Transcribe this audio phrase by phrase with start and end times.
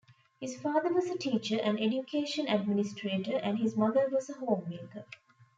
[0.39, 5.05] His father was a teacher and education administrator and his mother was a homemaker.